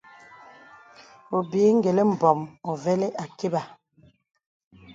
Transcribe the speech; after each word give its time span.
Obìì 1.37 1.69
gə̀lì 1.83 2.03
mbɔ̄m 2.11 2.39
uvəlì 2.71 3.07
àkibà. 3.23 3.61